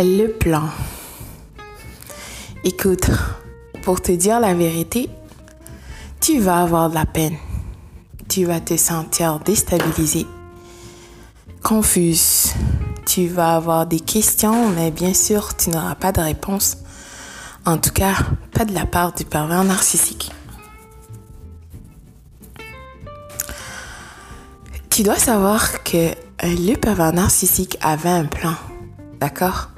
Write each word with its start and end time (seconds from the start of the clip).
Le 0.00 0.28
plan. 0.28 0.68
Écoute, 2.62 3.10
pour 3.82 4.00
te 4.00 4.12
dire 4.12 4.38
la 4.38 4.54
vérité, 4.54 5.10
tu 6.20 6.38
vas 6.38 6.62
avoir 6.62 6.88
de 6.88 6.94
la 6.94 7.04
peine. 7.04 7.36
Tu 8.28 8.44
vas 8.44 8.60
te 8.60 8.76
sentir 8.76 9.40
déstabilisé, 9.40 10.24
confuse. 11.64 12.52
Tu 13.06 13.26
vas 13.26 13.56
avoir 13.56 13.86
des 13.86 13.98
questions, 13.98 14.68
mais 14.68 14.92
bien 14.92 15.14
sûr, 15.14 15.56
tu 15.56 15.70
n'auras 15.70 15.96
pas 15.96 16.12
de 16.12 16.20
réponse. 16.20 16.76
En 17.66 17.78
tout 17.78 17.92
cas, 17.92 18.14
pas 18.52 18.64
de 18.64 18.74
la 18.74 18.86
part 18.86 19.12
du 19.14 19.24
pervers 19.24 19.64
narcissique. 19.64 20.30
Tu 24.90 25.02
dois 25.02 25.18
savoir 25.18 25.82
que 25.82 26.12
le 26.44 26.76
pervers 26.76 27.12
narcissique 27.12 27.76
avait 27.80 28.08
un 28.08 28.26
plan. 28.26 28.54
D'accord? 29.18 29.70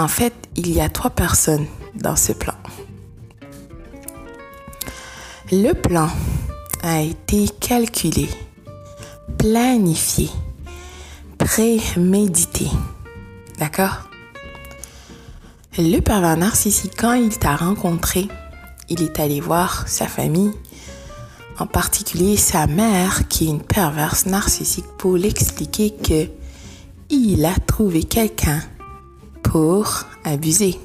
En 0.00 0.08
fait, 0.08 0.32
il 0.56 0.72
y 0.72 0.80
a 0.80 0.88
trois 0.88 1.10
personnes 1.10 1.66
dans 1.94 2.16
ce 2.16 2.32
plan. 2.32 2.54
Le 5.52 5.74
plan 5.74 6.08
a 6.82 7.02
été 7.02 7.46
calculé, 7.60 8.26
planifié, 9.36 10.30
prémédité. 11.36 12.68
D'accord? 13.58 14.08
Le 15.76 16.00
pervers 16.00 16.38
narcissique, 16.38 16.94
quand 16.96 17.12
il 17.12 17.38
t'a 17.38 17.56
rencontré, 17.56 18.26
il 18.88 19.02
est 19.02 19.20
allé 19.20 19.42
voir 19.42 19.86
sa 19.86 20.06
famille, 20.06 20.52
en 21.58 21.66
particulier 21.66 22.38
sa 22.38 22.66
mère 22.66 23.28
qui 23.28 23.48
est 23.48 23.50
une 23.50 23.62
perverse 23.62 24.24
narcissique 24.24 24.88
pour 24.96 25.18
l'expliquer 25.18 25.90
que 25.90 26.26
il 27.10 27.44
a 27.44 27.54
trouvé 27.66 28.04
quelqu'un 28.04 28.62
pour 29.50 30.04
abuser. 30.22 30.78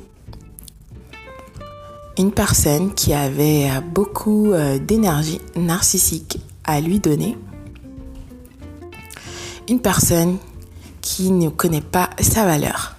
Une 2.18 2.32
personne 2.32 2.96
qui 2.96 3.14
avait 3.14 3.70
beaucoup 3.94 4.54
euh, 4.54 4.80
d'énergie 4.80 5.40
narcissique 5.56 6.40
à 6.64 6.82
lui 6.82 7.00
donner. 7.00 7.38
Une 9.70 9.80
personne 9.80 10.38
qui 11.02 11.30
ne 11.30 11.50
connaît 11.50 11.82
pas 11.82 12.10
sa 12.20 12.46
valeur. 12.46 12.96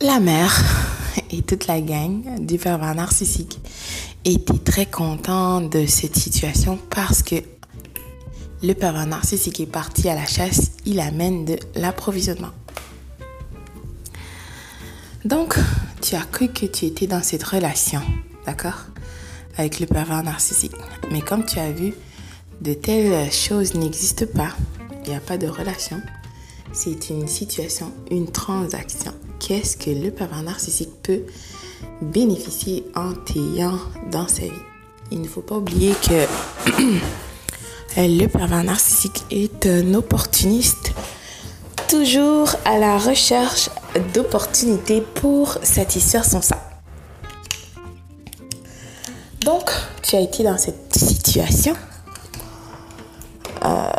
La 0.00 0.20
mère 0.20 0.62
et 1.32 1.42
toute 1.42 1.66
la 1.66 1.80
gang 1.80 2.38
du 2.38 2.56
pervers 2.56 2.94
narcissique 2.94 3.58
étaient 4.24 4.58
très 4.58 4.86
contents 4.86 5.60
de 5.60 5.86
cette 5.86 6.16
situation 6.16 6.78
parce 6.88 7.24
que 7.24 7.42
le 8.62 8.74
pervers 8.74 9.06
narcissique 9.06 9.58
est 9.58 9.66
parti 9.66 10.08
à 10.08 10.14
la 10.14 10.26
chasse, 10.26 10.72
il 10.84 11.00
amène 11.00 11.46
de 11.46 11.58
l'approvisionnement. 11.74 12.50
Donc, 15.24 15.54
tu 16.00 16.14
as 16.14 16.22
cru 16.22 16.48
que 16.48 16.64
tu 16.64 16.86
étais 16.86 17.06
dans 17.06 17.22
cette 17.22 17.42
relation, 17.42 18.00
d'accord 18.46 18.86
Avec 19.58 19.78
le 19.78 19.86
pervers 19.86 20.22
narcissique. 20.22 20.72
Mais 21.10 21.20
comme 21.20 21.44
tu 21.44 21.58
as 21.58 21.70
vu, 21.70 21.92
de 22.62 22.72
telles 22.72 23.30
choses 23.30 23.74
n'existent 23.74 24.26
pas. 24.34 24.50
Il 25.04 25.10
n'y 25.10 25.16
a 25.16 25.20
pas 25.20 25.36
de 25.36 25.46
relation. 25.46 26.00
C'est 26.72 27.10
une 27.10 27.26
situation, 27.26 27.92
une 28.10 28.30
transaction. 28.30 29.12
Qu'est-ce 29.40 29.76
que 29.76 29.90
le 29.90 30.10
pervers 30.10 30.42
narcissique 30.42 31.02
peut 31.02 31.22
bénéficier 32.00 32.84
en 32.94 33.12
t'ayant 33.12 33.78
dans 34.10 34.28
sa 34.28 34.42
vie? 34.42 34.52
Il 35.10 35.20
ne 35.20 35.28
faut 35.28 35.42
pas 35.42 35.56
oublier 35.56 35.94
que 36.02 36.26
le 37.96 38.26
pervers 38.26 38.64
narcissique 38.64 39.24
est 39.30 39.66
un 39.66 39.94
opportuniste, 39.94 40.92
toujours 41.90 42.54
à 42.64 42.78
la 42.78 42.98
recherche 42.98 43.68
d'opportunités 44.14 45.00
pour 45.00 45.58
satisfaire 45.64 46.24
son 46.24 46.40
sang. 46.40 46.60
Donc, 49.44 49.72
tu 50.00 50.14
as 50.14 50.20
été 50.20 50.44
dans 50.44 50.56
cette 50.56 50.94
situation. 50.94 51.74
Euh, 53.64 53.90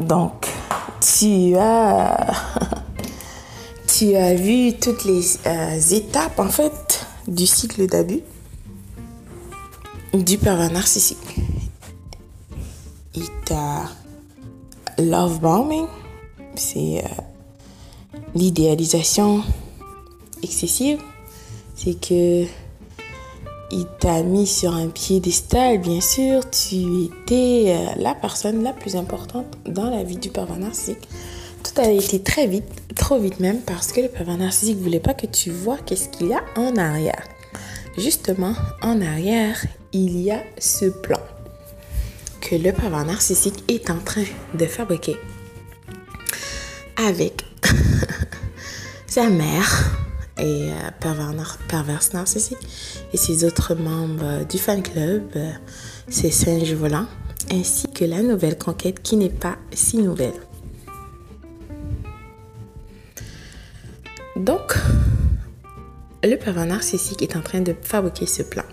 donc, 0.00 0.48
tu 1.00 1.54
as, 1.56 2.34
tu 3.86 4.16
as 4.16 4.34
vu 4.34 4.72
toutes 4.74 5.04
les 5.04 5.22
euh, 5.46 5.78
étapes 5.92 6.40
en 6.40 6.48
fait 6.48 7.06
du 7.28 7.46
cycle 7.46 7.86
d'abus 7.86 8.22
du 10.14 10.36
pervers 10.36 10.72
narcissique. 10.72 11.36
Il 13.14 13.28
t'a 13.44 13.84
love 14.98 15.38
bombing, 15.38 15.86
c'est 16.60 17.02
euh, 17.04 17.08
l'idéalisation 18.34 19.42
excessive. 20.42 21.00
C'est 21.74 21.98
que 21.98 22.44
il 23.72 23.86
t'a 24.00 24.22
mis 24.22 24.46
sur 24.46 24.74
un 24.74 24.88
piédestal, 24.88 25.78
bien 25.78 26.00
sûr. 26.00 26.42
Tu 26.50 27.04
étais 27.04 27.66
euh, 27.68 27.86
la 27.96 28.14
personne 28.14 28.62
la 28.62 28.72
plus 28.72 28.96
importante 28.96 29.46
dans 29.64 29.88
la 29.88 30.02
vie 30.02 30.16
du 30.16 30.28
pervers 30.28 30.58
narcissique. 30.58 31.08
Tout 31.62 31.80
a 31.80 31.88
été 31.88 32.20
très 32.20 32.46
vite, 32.46 32.64
trop 32.96 33.18
vite 33.18 33.38
même, 33.38 33.60
parce 33.60 33.92
que 33.92 34.00
le 34.00 34.08
pervers 34.08 34.38
narcissique 34.38 34.78
voulait 34.78 35.00
pas 35.00 35.14
que 35.14 35.26
tu 35.26 35.50
vois 35.50 35.78
qu'est-ce 35.78 36.08
qu'il 36.08 36.28
y 36.28 36.34
a 36.34 36.42
en 36.56 36.76
arrière. 36.76 37.22
Justement, 37.96 38.54
en 38.82 39.00
arrière, 39.00 39.64
il 39.92 40.20
y 40.20 40.30
a 40.30 40.42
ce 40.58 40.86
plan 40.86 41.20
que 42.40 42.56
le 42.56 42.72
pervers 42.72 43.04
narcissique 43.04 43.62
est 43.68 43.90
en 43.90 43.98
train 43.98 44.24
de 44.54 44.66
fabriquer 44.66 45.16
avec 47.06 47.44
sa 49.06 49.28
mère 49.28 49.96
et 50.38 50.70
euh, 50.70 50.74
pervers, 51.00 51.58
perverse 51.68 52.12
narcissique 52.12 52.58
et 53.12 53.16
ses 53.16 53.44
autres 53.44 53.74
membres 53.74 54.44
du 54.46 54.58
fan 54.58 54.82
club, 54.82 55.22
euh, 55.36 55.50
ses 56.08 56.30
singes 56.30 56.72
volants, 56.74 57.06
ainsi 57.50 57.90
que 57.92 58.04
la 58.04 58.22
nouvelle 58.22 58.56
conquête 58.56 59.02
qui 59.02 59.16
n'est 59.16 59.28
pas 59.28 59.56
si 59.72 59.98
nouvelle. 59.98 60.34
Donc, 64.36 64.74
le 66.22 66.36
pervers 66.36 66.66
narcissique 66.66 67.22
est 67.22 67.36
en 67.36 67.40
train 67.40 67.60
de 67.60 67.74
fabriquer 67.82 68.26
ce 68.26 68.42
plan. 68.42 68.64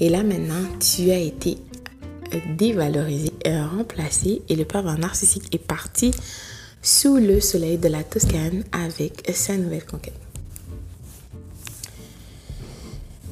Et 0.00 0.08
là 0.08 0.22
maintenant, 0.22 0.64
tu 0.80 1.10
as 1.10 1.18
été 1.18 1.58
dévalorisé 2.56 3.32
et 3.44 3.60
remplacé 3.60 4.42
et 4.48 4.56
le 4.56 4.64
pervers 4.64 4.98
narcissique 4.98 5.54
est 5.54 5.58
parti 5.58 6.12
sous 6.82 7.16
le 7.16 7.40
soleil 7.40 7.78
de 7.78 7.88
la 7.88 8.04
Toscane 8.04 8.64
avec 8.72 9.30
sa 9.34 9.56
nouvelle 9.56 9.84
conquête. 9.84 10.14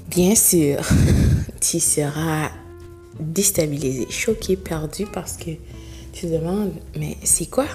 Bien 0.09 0.35
sûr, 0.35 0.81
tu 1.61 1.81
seras 1.81 2.51
déstabilisé, 3.21 4.07
choqué, 4.11 4.57
perdu 4.57 5.07
parce 5.07 5.37
que 5.37 5.51
tu 6.13 6.23
te 6.23 6.27
demandes, 6.27 6.73
mais 6.99 7.17
c'est 7.23 7.47
quoi? 7.47 7.67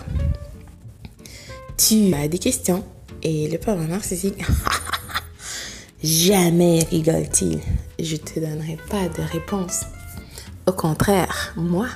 Tu 1.77 2.13
as 2.13 2.27
des 2.27 2.39
questions 2.39 2.83
et 3.23 3.47
le 3.47 3.57
pervers 3.57 3.87
narcissique, 3.87 4.43
jamais 6.03 6.83
rigole-t-il? 6.89 7.59
Je 7.99 8.15
te 8.15 8.39
donnerai 8.39 8.77
pas 8.89 9.07
de 9.09 9.21
réponse. 9.21 9.81
Au 10.67 10.73
contraire, 10.73 11.53
moi 11.55 11.87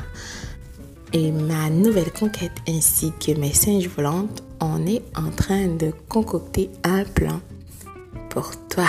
et 1.13 1.31
ma 1.31 1.69
nouvelle 1.69 2.11
conquête 2.11 2.51
ainsi 2.67 3.11
que 3.19 3.31
mes 3.38 3.53
singes 3.53 3.88
volantes, 3.88 4.43
on 4.59 4.85
est 4.85 5.03
en 5.16 5.29
train 5.31 5.67
de 5.67 5.91
concocter 6.09 6.69
un 6.83 7.03
plan 7.03 7.39
pour 8.29 8.51
toi. 8.67 8.88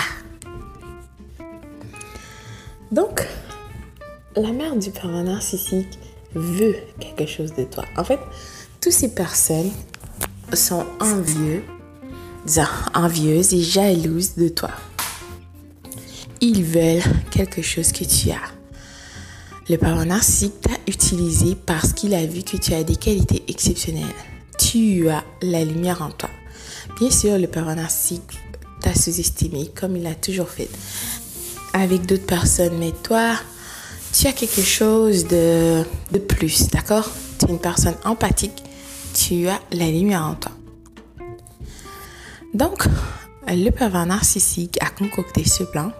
Donc, 2.91 3.27
la 4.35 4.51
mère 4.51 4.75
du 4.75 4.91
pervers 4.91 5.23
narcissique 5.23 5.99
veut 6.33 6.75
quelque 6.99 7.25
chose 7.25 7.53
de 7.53 7.63
toi. 7.63 7.83
En 7.97 8.03
fait, 8.03 8.19
toutes 8.81 8.93
ces 8.93 9.13
personnes 9.13 9.71
sont 10.53 10.85
envieux, 10.99 11.63
envieuses 12.93 13.53
et 13.53 13.61
jalouses 13.61 14.35
de 14.35 14.49
toi. 14.49 14.71
Ils 16.39 16.63
veulent 16.63 17.03
quelque 17.31 17.61
chose 17.61 17.91
que 17.91 18.03
tu 18.03 18.31
as. 18.31 18.56
Le 19.69 19.75
pervers 19.75 20.05
narcissique 20.05 20.61
t'a 20.61 20.77
utilisé 20.87 21.55
parce 21.55 21.91
qu'il 21.91 22.13
a 22.13 22.25
vu 22.25 22.41
que 22.41 22.55
tu 22.55 22.73
as 22.73 22.85
des 22.85 22.95
qualités 22.95 23.43
exceptionnelles. 23.49 24.05
Tu 24.57 25.09
as 25.09 25.25
la 25.41 25.65
lumière 25.65 26.01
en 26.01 26.09
toi. 26.09 26.29
Bien 26.97 27.11
sûr, 27.11 27.37
le 27.37 27.47
pervers 27.47 27.75
narcissique 27.75 28.39
t'a 28.79 28.95
sous-estimé 28.95 29.69
comme 29.75 29.97
il 29.97 30.07
a 30.07 30.15
toujours 30.15 30.47
fait 30.47 30.69
avec 31.73 32.05
d'autres 32.05 32.25
personnes, 32.25 32.77
mais 32.77 32.93
toi, 33.03 33.33
tu 34.13 34.25
as 34.27 34.31
quelque 34.31 34.61
chose 34.61 35.27
de, 35.27 35.83
de 36.13 36.19
plus, 36.19 36.69
d'accord? 36.69 37.09
Tu 37.37 37.47
es 37.47 37.49
une 37.49 37.59
personne 37.59 37.95
empathique, 38.05 38.63
tu 39.13 39.49
as 39.49 39.59
la 39.73 39.91
lumière 39.91 40.23
en 40.23 40.35
toi. 40.35 40.53
Donc, 42.53 42.85
le 43.49 43.69
pervers 43.69 44.05
narcissique 44.05 44.77
a 44.81 44.89
concocté 44.89 45.43
ce 45.43 45.63
plan. 45.63 45.91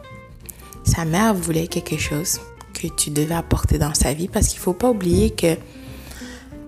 Sa 0.85 1.03
mère 1.03 1.33
voulait 1.33 1.67
quelque 1.67 1.97
chose 1.97 2.39
que 2.77 2.87
tu 2.87 3.09
devais 3.09 3.35
apporter 3.35 3.77
dans 3.77 3.93
sa 3.93 4.13
vie 4.13 4.27
parce 4.27 4.47
qu'il 4.47 4.59
ne 4.59 4.63
faut 4.63 4.73
pas 4.73 4.89
oublier 4.89 5.31
que 5.31 5.55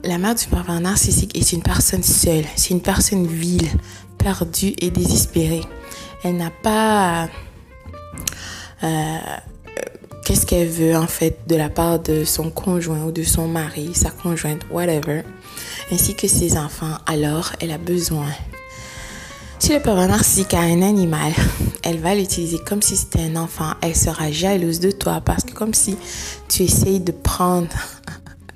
la 0.03 0.17
mère 0.17 0.35
du 0.35 0.45
pervers 0.47 0.79
narcissique 0.79 1.37
est 1.37 1.51
une 1.51 1.61
personne 1.61 2.03
seule, 2.03 2.45
c'est 2.55 2.71
une 2.71 2.81
personne 2.81 3.27
vile, 3.27 3.67
perdue 4.17 4.73
et 4.79 4.89
désespérée. 4.89 5.63
Elle 6.23 6.37
n'a 6.37 6.51
pas... 6.51 7.27
Euh, 8.83 9.17
qu'est-ce 10.25 10.45
qu'elle 10.45 10.69
veut 10.69 10.95
en 10.95 11.07
fait 11.07 11.39
de 11.47 11.55
la 11.55 11.69
part 11.69 11.99
de 11.99 12.23
son 12.23 12.49
conjoint 12.49 13.03
ou 13.03 13.11
de 13.11 13.23
son 13.23 13.47
mari, 13.47 13.91
sa 13.93 14.09
conjointe, 14.09 14.61
whatever, 14.71 15.23
ainsi 15.91 16.15
que 16.15 16.27
ses 16.27 16.57
enfants. 16.57 16.97
Alors, 17.05 17.51
elle 17.59 17.71
a 17.71 17.77
besoin. 17.77 18.29
Si 19.59 19.73
le 19.73 19.81
pervers 19.81 20.07
narcissique 20.07 20.53
a 20.53 20.61
un 20.61 20.81
animal, 20.81 21.33
elle 21.89 21.99
va 21.99 22.13
l'utiliser 22.13 22.59
comme 22.59 22.83
si 22.83 22.95
c'était 22.95 23.23
un 23.23 23.35
enfant. 23.35 23.73
Elle 23.81 23.95
sera 23.95 24.31
jalouse 24.31 24.79
de 24.79 24.91
toi 24.91 25.21
parce 25.21 25.43
que 25.43 25.53
comme 25.53 25.73
si 25.73 25.97
tu 26.47 26.63
essayes 26.63 26.99
de 26.99 27.11
prendre 27.11 27.67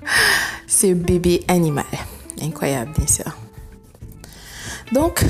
ce 0.68 0.92
bébé 0.92 1.42
animal. 1.48 1.84
Incroyable, 2.40 2.92
bien 2.96 3.08
sûr. 3.08 3.36
Donc, 4.92 5.24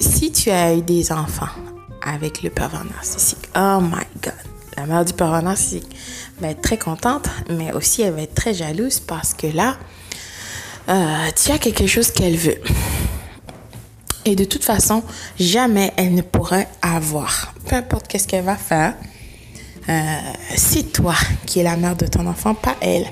si 0.00 0.32
tu 0.32 0.50
as 0.50 0.74
eu 0.74 0.80
des 0.80 1.12
enfants 1.12 1.52
avec 2.00 2.42
le 2.42 2.48
pervers 2.48 2.84
narcissique, 2.84 3.50
oh 3.54 3.80
my 3.82 4.06
god, 4.22 4.32
la 4.78 4.86
mère 4.86 5.04
du 5.04 5.12
pervers 5.12 5.42
narcissique 5.42 5.94
va 6.40 6.48
être 6.48 6.62
très 6.62 6.78
contente, 6.78 7.28
mais 7.50 7.72
aussi 7.72 8.00
elle 8.00 8.14
va 8.14 8.22
être 8.22 8.34
très 8.34 8.54
jalouse 8.54 9.00
parce 9.00 9.34
que 9.34 9.46
là, 9.46 9.76
euh, 10.88 11.30
tu 11.34 11.50
as 11.50 11.58
quelque 11.58 11.86
chose 11.86 12.10
qu'elle 12.12 12.36
veut. 12.36 12.60
Et 14.26 14.34
de 14.34 14.44
toute 14.44 14.64
façon, 14.64 15.04
jamais 15.38 15.92
elle 15.96 16.12
ne 16.12 16.20
pourrait 16.20 16.68
avoir. 16.82 17.54
Peu 17.66 17.76
importe 17.76 18.08
qu'est-ce 18.08 18.26
qu'elle 18.26 18.44
va 18.44 18.56
faire, 18.56 18.94
euh, 19.88 20.16
c'est 20.56 20.92
toi 20.92 21.14
qui 21.46 21.60
es 21.60 21.62
la 21.62 21.76
mère 21.76 21.94
de 21.94 22.06
ton 22.06 22.26
enfant, 22.26 22.52
pas 22.54 22.76
elle. 22.80 23.06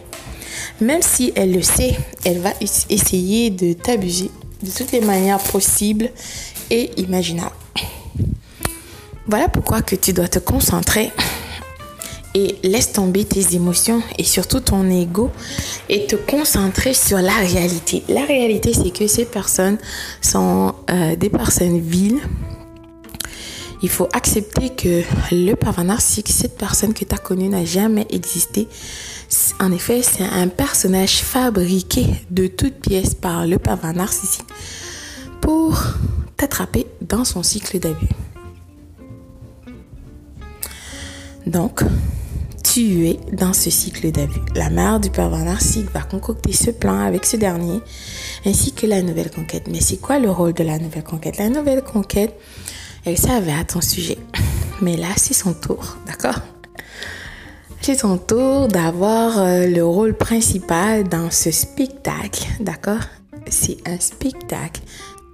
Même 0.81 1.03
si 1.03 1.33
elle 1.37 1.53
le 1.53 1.63
sait, 1.63 1.97
elle 2.25 2.41
va 2.41 2.51
essayer 2.61 3.51
de 3.51 3.75
t'abuser 3.75 4.31
de 4.61 4.71
toutes 4.71 4.91
les 4.91 5.01
manières 5.01 5.39
possibles 5.39 6.11
et 6.71 6.91
imaginables. 6.97 7.55
Voilà 9.29 9.49
pourquoi 9.49 9.83
que 9.83 9.95
tu 9.95 10.13
dois 10.13 10.29
te 10.29 10.41
concentrer 10.41 11.13
et 12.35 12.57
laisse 12.65 12.93
tomber 12.93 13.25
tes 13.25 13.55
émotions 13.55 14.03
et 14.19 14.25
surtout 14.25 14.61
ton 14.61 14.91
ego 14.91 15.31
et 15.89 16.07
te 16.07 16.17
concentrer 16.17 16.93
sur 16.93 17.19
la 17.19 17.33
réalité. 17.33 18.03
La 18.09 18.25
réalité, 18.25 18.73
c'est 18.75 18.91
que 18.91 19.07
ces 19.07 19.25
personnes 19.25 19.79
sont 20.21 20.75
euh, 20.91 21.15
des 21.17 21.31
personnes 21.31 21.79
viles. 21.79 22.21
Il 23.83 23.89
faut 23.89 24.09
accepter 24.13 24.71
que 24.71 25.03
le 25.31 25.55
pervers 25.55 25.85
narcissique, 25.85 26.29
cette 26.29 26.57
personne 26.57 26.95
que 26.95 27.05
tu 27.05 27.15
as 27.15 27.19
connue 27.19 27.49
n'a 27.49 27.65
jamais 27.65 28.07
existé. 28.11 28.67
En 29.61 29.71
effet, 29.73 30.03
c'est 30.03 30.25
un 30.25 30.49
personnage 30.49 31.19
fabriqué 31.19 32.07
de 32.31 32.47
toutes 32.47 32.81
pièces 32.81 33.15
par 33.15 33.47
le 33.47 33.59
pervers 33.59 33.93
narcissique 33.93 34.47
pour 35.41 35.79
t'attraper 36.37 36.87
dans 37.03 37.25
son 37.25 37.43
cycle 37.43 37.79
d'abus. 37.79 38.09
Donc, 41.47 41.83
tu 42.75 43.07
es 43.07 43.21
dans 43.33 43.53
ce 43.53 43.71
cycle 43.71 44.11
d'abus. 44.11 44.41
La 44.57 44.69
mère 44.69 44.99
du 44.99 45.09
pervers 45.09 45.45
narcissique 45.45 45.93
va 45.93 46.01
concocter 46.01 46.53
ce 46.53 46.73
plan 46.73 46.99
avec 46.99 47.25
ce 47.25 47.37
dernier, 47.37 47.81
ainsi 48.45 48.73
que 48.73 48.85
la 48.85 49.01
nouvelle 49.01 49.31
conquête. 49.31 49.69
Mais 49.71 49.81
c'est 49.81 49.99
quoi 49.99 50.19
le 50.19 50.29
rôle 50.29 50.55
de 50.55 50.65
la 50.65 50.81
nouvelle 50.81 51.05
conquête? 51.05 51.39
La 51.39 51.49
nouvelle 51.49 51.85
conquête, 51.85 52.35
elle 53.05 53.17
savait 53.17 53.53
à 53.53 53.63
ton 53.63 53.81
sujet. 53.81 54.19
Mais 54.83 54.97
là, 54.97 55.07
c'est 55.17 55.35
son 55.35 55.55
tour, 55.55 55.99
d'accord? 56.09 56.41
C'est 57.81 57.97
son 57.97 58.19
tour 58.19 58.67
d'avoir 58.67 59.39
euh, 59.39 59.69
le 59.69 59.85
rôle 59.85 60.15
principal 60.15 61.09
dans 61.09 61.31
ce 61.31 61.53
spectacle, 61.53 62.45
d'accord? 62.59 63.03
C'est 63.51 63.77
un 63.87 64.01
spectacle, 64.01 64.81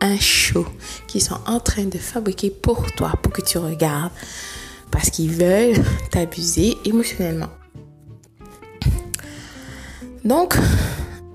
un 0.03 0.19
show 0.19 0.67
qu'ils 1.07 1.23
sont 1.23 1.39
en 1.47 1.59
train 1.59 1.85
de 1.85 1.97
fabriquer 1.97 2.51
pour 2.51 2.93
toi, 2.93 3.15
pour 3.23 3.33
que 3.33 3.41
tu 3.41 3.57
regardes 3.57 4.13
parce 4.91 5.11
qu'ils 5.11 5.33
veulent 5.33 5.83
t'abuser 6.11 6.77
émotionnellement. 6.85 7.51
Donc, 10.25 10.57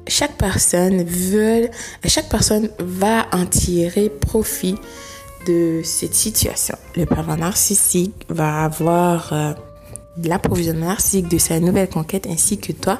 chaque 0.08 0.38
personne 0.38 1.04
veut, 1.04 1.70
chaque 2.06 2.30
personne 2.30 2.70
va 2.80 3.26
en 3.32 3.46
tirer 3.46 4.10
profit 4.10 4.76
de 5.48 5.82
cette 5.84 6.14
situation. 6.14 6.78
Le 6.96 7.06
pervers 7.06 7.38
narcissique 7.38 8.26
va 8.30 8.64
avoir 8.64 9.34
euh, 9.34 9.54
l'approvisionnement 10.24 10.88
narcissique 10.88 11.28
de 11.28 11.38
sa 11.38 11.60
nouvelle 11.60 11.90
conquête 11.90 12.28
ainsi 12.30 12.58
que 12.58 12.72
toi 12.72 13.00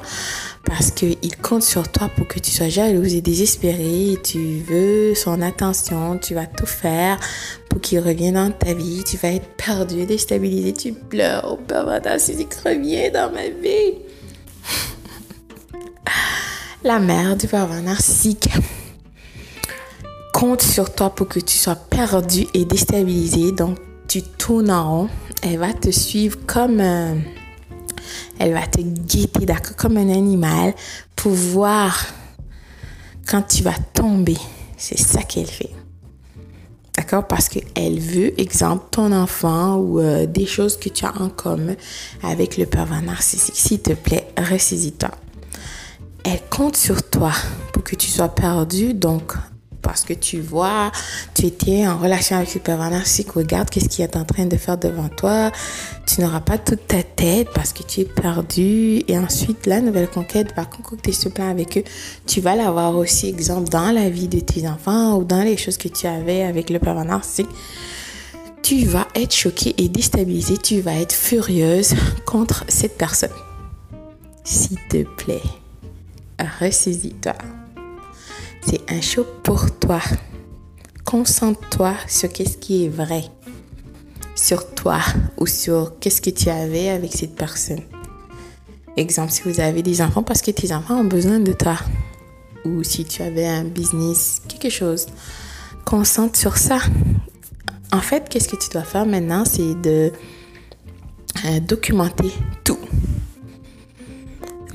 parce 0.64 0.90
qu'il 0.90 1.36
compte 1.42 1.62
sur 1.62 1.90
toi 1.90 2.10
pour 2.14 2.26
que 2.26 2.38
tu 2.38 2.50
sois 2.50 2.68
jalouse 2.68 3.14
et 3.14 3.20
désespérée. 3.20 4.18
Tu 4.22 4.58
veux 4.68 5.14
son 5.14 5.40
attention, 5.40 6.18
tu 6.18 6.34
vas 6.34 6.46
tout 6.46 6.66
faire 6.66 7.18
pour 7.70 7.80
qu'il 7.80 8.00
revienne 8.00 8.34
dans 8.34 8.50
ta 8.50 8.74
vie. 8.74 9.02
Tu 9.04 9.16
vas 9.16 9.28
être 9.28 9.48
perdu, 9.56 10.04
déstabilisé, 10.06 10.72
tu 10.72 10.92
pleures. 10.92 11.46
Oh, 11.48 11.56
pervers 11.56 12.02
narcissique, 12.02 12.54
reviens 12.64 13.10
dans 13.10 13.32
ma 13.32 13.48
vie. 13.48 13.94
La 16.84 16.98
mère 16.98 17.36
du 17.36 17.46
pervers 17.46 17.82
narcissique 17.82 18.48
compte 20.32 20.60
sur 20.60 20.94
toi 20.94 21.10
pour 21.10 21.28
que 21.28 21.40
tu 21.40 21.56
sois 21.56 21.76
perdu 21.76 22.46
et 22.52 22.66
déstabilisé. 22.66 23.52
Donc, 23.52 23.78
tu 24.06 24.22
tournes 24.22 24.70
en 24.70 24.90
rond. 24.90 25.08
Elle 25.46 25.58
va 25.58 25.72
te 25.72 25.90
suivre 25.90 26.38
comme... 26.46 26.80
un 26.80 27.16
elle 28.38 28.52
va 28.52 28.66
te 28.66 28.80
guetter, 28.80 29.46
d'accord, 29.46 29.76
comme 29.76 29.96
un 29.96 30.10
animal 30.10 30.74
pour 31.14 31.32
voir 31.32 32.06
quand 33.26 33.42
tu 33.42 33.62
vas 33.62 33.76
tomber. 33.94 34.36
C'est 34.76 34.98
ça 34.98 35.22
qu'elle 35.22 35.46
fait. 35.46 35.70
D'accord? 36.94 37.26
Parce 37.26 37.48
qu'elle 37.48 37.98
veut, 37.98 38.38
exemple, 38.40 38.86
ton 38.90 39.12
enfant 39.12 39.76
ou 39.76 40.00
euh, 40.00 40.26
des 40.26 40.46
choses 40.46 40.78
que 40.78 40.88
tu 40.88 41.04
as 41.04 41.14
en 41.20 41.28
commun 41.28 41.76
avec 42.22 42.56
le 42.56 42.66
pervers 42.66 43.02
narcissique. 43.02 43.56
S'il 43.56 43.80
te 43.80 43.92
plaît, 43.92 44.28
ressaisis-toi. 44.36 45.10
Elle 46.24 46.40
compte 46.50 46.76
sur 46.76 47.08
toi 47.08 47.32
pour 47.72 47.82
que 47.82 47.96
tu 47.96 48.10
sois 48.10 48.28
perdu. 48.28 48.94
Donc, 48.94 49.32
parce 49.86 50.02
que 50.02 50.14
tu 50.14 50.40
vois, 50.40 50.90
tu 51.32 51.46
étais 51.46 51.86
en 51.86 51.96
relation 51.96 52.36
avec 52.36 52.52
le 52.54 52.60
pervers 52.60 52.90
narcissique, 52.90 53.30
regarde 53.30 53.70
qu'est-ce 53.70 53.88
qu'il 53.88 54.02
est 54.04 54.16
en 54.16 54.24
train 54.24 54.44
de 54.44 54.56
faire 54.56 54.76
devant 54.76 55.08
toi. 55.08 55.52
Tu 56.08 56.20
n'auras 56.20 56.40
pas 56.40 56.58
toute 56.58 56.88
ta 56.88 57.04
tête 57.04 57.48
parce 57.54 57.72
que 57.72 57.84
tu 57.84 58.00
es 58.00 58.04
perdu. 58.04 59.04
Et 59.06 59.16
ensuite, 59.16 59.64
la 59.66 59.80
nouvelle 59.80 60.08
conquête 60.08 60.52
va 60.56 60.64
concocter 60.64 61.12
ce 61.12 61.28
plan 61.28 61.48
avec 61.48 61.78
eux. 61.78 61.84
Tu 62.26 62.40
vas 62.40 62.56
l'avoir 62.56 62.96
aussi, 62.96 63.28
exemple, 63.28 63.68
dans 63.68 63.92
la 63.92 64.10
vie 64.10 64.26
de 64.26 64.40
tes 64.40 64.66
enfants 64.66 65.18
ou 65.18 65.24
dans 65.24 65.42
les 65.42 65.56
choses 65.56 65.76
que 65.76 65.88
tu 65.88 66.08
avais 66.08 66.42
avec 66.42 66.68
le 66.68 66.80
pervers 66.80 67.04
narcissique. 67.04 67.48
Tu 68.62 68.86
vas 68.86 69.06
être 69.14 69.32
choqué 69.32 69.72
et 69.78 69.88
déstabilisé. 69.88 70.58
Tu 70.58 70.80
vas 70.80 70.94
être 70.94 71.12
furieuse 71.12 71.94
contre 72.26 72.64
cette 72.66 72.98
personne. 72.98 73.30
S'il 74.42 74.78
te 74.88 75.04
plaît, 75.04 75.42
ressaisis-toi. 76.60 77.34
C'est 78.68 78.82
un 78.90 79.00
show 79.00 79.24
pour 79.44 79.78
toi. 79.78 80.00
Concentre-toi 81.04 81.94
sur 82.08 82.28
qu'est-ce 82.28 82.58
qui 82.58 82.84
est 82.84 82.88
vrai. 82.88 83.22
Sur 84.34 84.74
toi 84.74 84.98
ou 85.38 85.46
sur 85.46 86.00
qu'est-ce 86.00 86.20
que 86.20 86.30
tu 86.30 86.48
avais 86.48 86.88
avec 86.88 87.12
cette 87.12 87.36
personne. 87.36 87.82
Exemple, 88.96 89.30
si 89.30 89.42
vous 89.42 89.60
avez 89.60 89.82
des 89.82 90.02
enfants, 90.02 90.24
parce 90.24 90.42
que 90.42 90.50
tes 90.50 90.74
enfants 90.74 90.98
ont 90.98 91.04
besoin 91.04 91.38
de 91.38 91.52
toi. 91.52 91.76
Ou 92.64 92.82
si 92.82 93.04
tu 93.04 93.22
avais 93.22 93.46
un 93.46 93.62
business, 93.62 94.42
quelque 94.48 94.70
chose. 94.70 95.06
Concentre 95.84 96.36
sur 96.36 96.56
ça. 96.56 96.78
En 97.92 98.00
fait, 98.00 98.28
qu'est-ce 98.28 98.48
que 98.48 98.56
tu 98.56 98.68
dois 98.70 98.82
faire 98.82 99.06
maintenant, 99.06 99.44
c'est 99.44 99.80
de 99.80 100.10
euh, 101.44 101.60
documenter 101.60 102.32
tout 102.64 102.80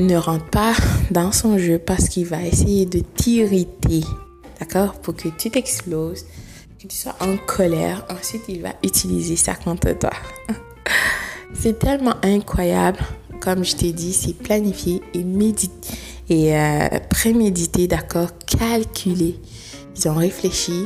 ne 0.06 0.16
rentre 0.16 0.46
pas 0.46 0.74
dans 1.12 1.32
son 1.32 1.58
jeu 1.58 1.78
parce 1.80 2.10
qu'il 2.10 2.26
va 2.26 2.42
essayer 2.44 2.86
de 2.86 3.00
t'irriter, 3.00 4.04
d'accord, 4.60 4.94
pour 5.02 5.16
que 5.16 5.30
tu 5.30 5.50
t'exploses, 5.50 6.26
que 6.80 6.88
tu 6.88 6.96
sois 6.96 7.16
en 7.20 7.38
colère. 7.38 8.06
Ensuite, 8.10 8.44
il 8.48 8.62
va 8.62 8.74
utiliser 8.84 9.36
ça 9.36 9.56
contre 9.56 9.92
toi. 9.98 10.12
c'est 11.54 11.80
tellement 11.80 12.16
incroyable. 12.24 13.00
Comme 13.40 13.64
je 13.64 13.76
t'ai 13.76 13.92
dit, 13.92 14.14
c'est 14.14 14.34
planifié 14.34 15.02
et 15.14 15.24
médité 15.24 15.98
et 16.30 16.56
euh, 16.56 16.88
prémédité, 17.10 17.88
d'accord, 17.88 18.30
calculé. 18.46 19.36
Ils 19.98 20.08
ont 20.08 20.16
réfléchi. 20.16 20.86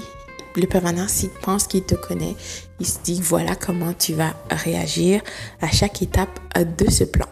Le 0.55 0.65
permanent, 0.65 1.07
s'il 1.07 1.29
pense 1.29 1.67
qu'il 1.67 1.83
te 1.83 1.95
connaît, 1.95 2.35
il 2.79 2.87
se 2.87 2.99
dit 3.03 3.19
voilà 3.21 3.55
comment 3.55 3.93
tu 3.93 4.13
vas 4.13 4.33
réagir 4.49 5.21
à 5.61 5.67
chaque 5.67 6.01
étape 6.01 6.39
de 6.77 6.89
ce 6.89 7.03
plan. 7.03 7.27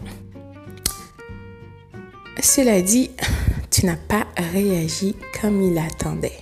Cela 2.44 2.82
dit, 2.82 3.10
tu 3.72 3.86
n'as 3.86 3.96
pas 3.96 4.28
réagi 4.36 5.16
comme 5.40 5.62
il 5.62 5.78
attendait. 5.78 6.42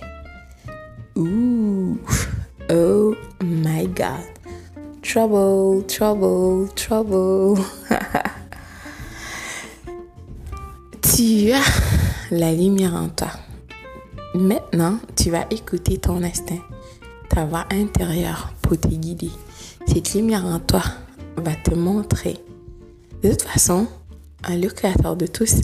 Ouh, 1.14 1.96
oh 2.70 3.14
my 3.40 3.86
god. 3.86 4.26
Trouble, 5.00 5.86
trouble, 5.86 6.68
trouble. 6.74 7.62
tu 11.02 11.52
as 11.52 11.62
la 12.32 12.52
lumière 12.52 12.96
en 12.96 13.08
toi. 13.08 13.30
Maintenant, 14.34 14.98
tu 15.14 15.30
vas 15.30 15.46
écouter 15.52 15.98
ton 15.98 16.20
instinct, 16.24 16.62
ta 17.28 17.44
voix 17.44 17.66
intérieure 17.70 18.52
pour 18.60 18.76
te 18.76 18.88
guider. 18.88 19.30
Cette 19.86 20.14
lumière 20.14 20.46
en 20.46 20.58
toi 20.58 20.82
va 21.36 21.54
te 21.54 21.76
montrer. 21.76 22.38
De 23.22 23.30
toute 23.30 23.42
façon, 23.42 23.86
le 24.48 24.68
créateur 24.68 25.16
de 25.16 25.26
tous 25.26 25.60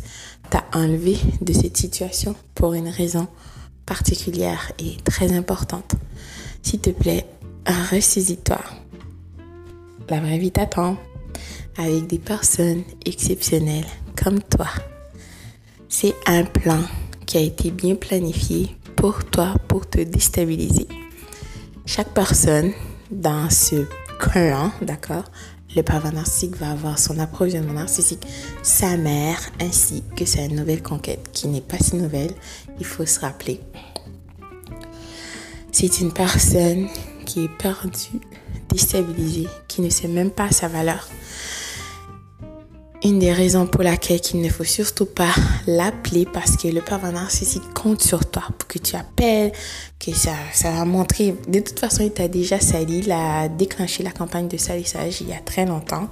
t'a 0.50 0.64
enlevé 0.72 1.16
de 1.40 1.52
cette 1.52 1.76
situation 1.76 2.34
pour 2.54 2.74
une 2.74 2.88
raison 2.88 3.26
particulière 3.86 4.72
et 4.78 4.96
très 5.04 5.32
importante. 5.32 5.94
S'il 6.62 6.80
te 6.80 6.90
plaît, 6.90 7.26
ressaisis-toi. 7.66 8.60
La 10.08 10.20
vraie 10.20 10.38
vie 10.38 10.50
t'attend 10.50 10.96
avec 11.76 12.06
des 12.06 12.18
personnes 12.18 12.82
exceptionnelles 13.04 13.86
comme 14.16 14.42
toi. 14.42 14.68
C'est 15.88 16.14
un 16.26 16.44
plan 16.44 16.82
qui 17.26 17.38
a 17.38 17.40
été 17.40 17.70
bien 17.70 17.94
planifié 17.94 18.76
pour 18.96 19.24
toi, 19.24 19.54
pour 19.68 19.88
te 19.88 20.00
déstabiliser. 20.00 20.88
Chaque 21.86 22.12
personne 22.12 22.72
dans 23.10 23.48
ce 23.48 23.86
clan, 24.18 24.72
d'accord, 24.82 25.24
le 25.76 25.82
pervers 25.82 26.12
narcissique 26.12 26.56
va 26.56 26.70
avoir 26.70 26.98
son 26.98 27.18
approvisionnement 27.18 27.74
narcissique, 27.74 28.26
sa 28.62 28.96
mère, 28.96 29.38
ainsi 29.60 30.02
que 30.16 30.24
sa 30.24 30.48
nouvelle 30.48 30.82
conquête, 30.82 31.28
qui 31.32 31.48
n'est 31.48 31.60
pas 31.60 31.78
si 31.78 31.96
nouvelle, 31.96 32.32
il 32.78 32.86
faut 32.86 33.06
se 33.06 33.20
rappeler. 33.20 33.60
C'est 35.72 36.00
une 36.00 36.12
personne 36.12 36.88
qui 37.26 37.44
est 37.44 37.58
perdue, 37.58 38.20
déstabilisée, 38.70 39.48
qui 39.68 39.82
ne 39.82 39.90
sait 39.90 40.08
même 40.08 40.30
pas 40.30 40.50
sa 40.50 40.68
valeur. 40.68 41.08
Une 43.04 43.20
des 43.20 43.32
raisons 43.32 43.68
pour 43.68 43.84
laquelle 43.84 44.18
il 44.34 44.40
ne 44.40 44.48
faut 44.48 44.64
surtout 44.64 45.06
pas 45.06 45.32
l'appeler 45.68 46.26
parce 46.26 46.56
que 46.56 46.66
le 46.66 46.80
pervers 46.80 47.12
narcissique 47.12 47.62
compte 47.72 48.02
sur 48.02 48.28
toi 48.28 48.42
pour 48.58 48.66
que 48.66 48.78
tu 48.78 48.96
appelles, 48.96 49.52
que 50.00 50.12
ça, 50.12 50.32
ça 50.52 50.72
va 50.72 50.84
montrer. 50.84 51.36
De 51.46 51.60
toute 51.60 51.78
façon, 51.78 52.02
il 52.02 52.10
t'a 52.10 52.26
déjà 52.26 52.58
sali, 52.58 52.98
il 52.98 53.12
a 53.12 53.48
déclenché 53.48 54.02
la 54.02 54.10
campagne 54.10 54.48
de 54.48 54.56
salissage 54.56 55.20
il 55.20 55.28
y 55.28 55.32
a 55.32 55.38
très 55.38 55.64
longtemps. 55.64 56.08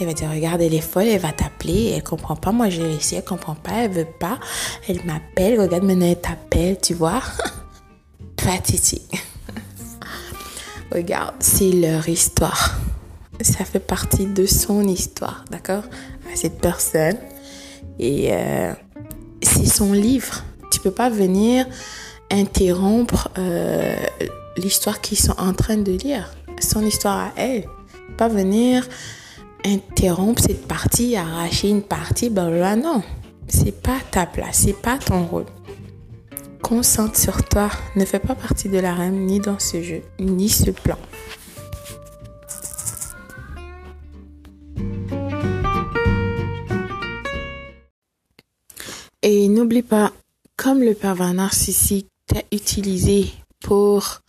Elle 0.00 0.06
va 0.06 0.14
dire, 0.14 0.30
regarde, 0.30 0.62
elle 0.62 0.72
est 0.72 0.80
folle, 0.80 1.08
elle 1.08 1.20
va 1.20 1.32
t'appeler, 1.32 1.92
elle 1.94 2.02
comprend 2.02 2.36
pas, 2.36 2.50
moi 2.50 2.70
j'ai 2.70 2.82
réussi, 2.82 3.14
elle 3.16 3.24
comprend 3.24 3.54
pas, 3.54 3.84
elle 3.84 3.90
veut 3.90 4.08
pas, 4.18 4.40
elle 4.88 5.04
m'appelle, 5.04 5.60
regarde 5.60 5.84
maintenant 5.84 6.06
elle 6.06 6.20
t'appelle, 6.20 6.78
tu 6.80 6.94
vois. 6.94 7.20
Pathétique. 8.36 9.22
regarde, 10.90 11.34
c'est 11.40 11.72
leur 11.72 12.08
histoire. 12.08 12.80
Ça 13.42 13.64
fait 13.64 13.80
partie 13.80 14.26
de 14.26 14.46
son 14.46 14.82
histoire, 14.82 15.44
d'accord? 15.50 15.84
Cette 16.34 16.60
personne. 16.60 17.16
Et 17.98 18.32
euh, 18.32 18.72
c'est 19.42 19.66
son 19.66 19.92
livre. 19.92 20.44
Tu 20.70 20.80
peux 20.80 20.90
pas 20.90 21.10
venir 21.10 21.66
interrompre 22.30 23.28
euh, 23.38 23.94
l'histoire 24.56 25.00
qu'ils 25.00 25.18
sont 25.18 25.38
en 25.38 25.52
train 25.52 25.76
de 25.76 25.92
lire. 25.92 26.32
Son 26.60 26.84
histoire 26.84 27.18
à 27.18 27.32
elle. 27.36 27.64
Pas 28.16 28.28
venir 28.28 28.86
interrompre 29.64 30.42
cette 30.42 30.66
partie, 30.66 31.16
arracher 31.16 31.68
une 31.68 31.82
partie, 31.82 32.30
ben 32.30 32.76
non. 32.76 33.02
C'est 33.48 33.82
pas 33.82 33.98
ta 34.10 34.26
place, 34.26 34.62
c'est 34.64 34.80
pas 34.80 34.98
ton 34.98 35.24
rôle. 35.24 35.46
Concentre 36.62 37.18
sur 37.18 37.44
toi. 37.44 37.70
Ne 37.96 38.04
fais 38.04 38.18
pas 38.18 38.34
partie 38.34 38.68
de 38.68 38.78
la 38.78 38.94
reine 38.94 39.26
ni 39.26 39.40
dans 39.40 39.58
ce 39.58 39.82
jeu, 39.82 40.02
ni 40.20 40.48
ce 40.48 40.70
plan. 40.70 40.96
Et 49.22 49.48
n'oublie 49.48 49.82
pas, 49.82 50.12
comme 50.56 50.82
le 50.82 50.94
pervers 50.94 51.32
narcissique 51.32 52.08
t'a 52.26 52.42
utilisé 52.50 53.30
pour 53.60 54.20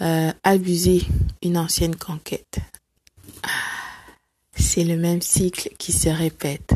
euh, 0.00 0.32
abuser 0.44 1.02
une 1.42 1.58
ancienne 1.58 1.96
conquête, 1.96 2.58
c'est 4.54 4.84
le 4.84 4.96
même 4.96 5.22
cycle 5.22 5.70
qui 5.78 5.92
se 5.92 6.08
répète. 6.08 6.72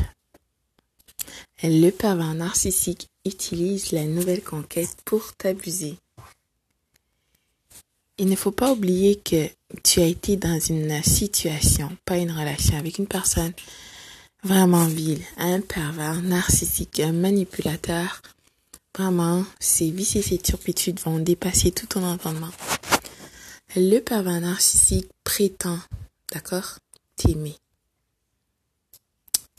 Le 1.62 1.90
pervers 1.90 2.34
narcissique 2.34 3.08
utilise 3.24 3.92
la 3.92 4.04
nouvelle 4.04 4.42
conquête 4.42 4.96
pour 5.04 5.32
t'abuser. 5.34 5.94
Il 8.18 8.28
ne 8.28 8.34
faut 8.34 8.50
pas 8.50 8.72
oublier 8.72 9.16
que 9.16 9.48
tu 9.84 10.00
as 10.00 10.06
été 10.06 10.36
dans 10.36 10.58
une 10.58 11.00
situation, 11.04 11.96
pas 12.04 12.18
une 12.18 12.32
relation 12.32 12.76
avec 12.76 12.98
une 12.98 13.06
personne 13.06 13.52
vraiment 14.42 14.86
vil, 14.86 15.20
un 15.38 15.60
pervers 15.60 16.22
narcissique, 16.22 17.00
un 17.00 17.12
manipulateur. 17.12 18.22
Vraiment, 18.96 19.44
ces 19.58 19.90
vices 19.90 20.16
et 20.16 20.22
ces 20.22 20.38
turpitudes 20.38 21.00
vont 21.00 21.18
dépasser 21.18 21.72
tout 21.72 21.86
ton 21.86 22.04
entendement. 22.04 22.50
Le 23.74 24.00
pervers 24.00 24.40
narcissique 24.40 25.08
prétend, 25.24 25.78
d'accord, 26.32 26.78
t'aimer. 27.16 27.56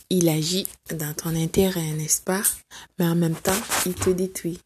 Il 0.10 0.30
agit 0.30 0.68
dans 0.92 1.16
ton 1.16 1.36
intérêt, 1.36 1.94
n'est-ce 1.94 2.22
pas? 2.22 2.44
Mais 3.00 3.08
en 3.08 3.16
même 3.16 3.36
temps, 3.36 3.60
il 3.88 3.96
te 3.96 4.12
détruit. 4.12 4.60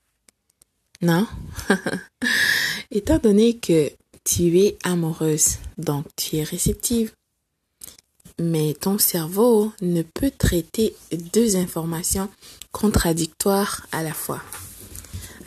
Non? 1.01 1.25
Étant 2.91 3.19
donné 3.19 3.57
que 3.57 3.89
tu 4.25 4.59
es 4.59 4.77
amoureuse, 4.83 5.59
donc 5.77 6.05
tu 6.17 6.36
es 6.36 6.43
réceptive, 6.43 7.13
mais 8.39 8.75
ton 8.79 8.98
cerveau 8.98 9.72
ne 9.82 10.01
peut 10.01 10.32
traiter 10.32 10.96
deux 11.34 11.56
informations 11.56 12.29
contradictoires 12.72 13.86
à 13.91 14.03
la 14.03 14.13
fois. 14.13 14.41